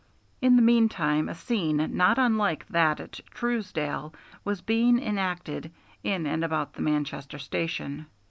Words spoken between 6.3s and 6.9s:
about the